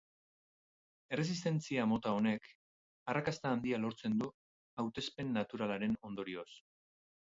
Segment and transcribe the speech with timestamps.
[1.17, 2.49] Erresistentzia mota honek
[3.13, 4.31] arrakasta handia lortzen du
[4.85, 6.49] hautespen naturalaren ondorioz.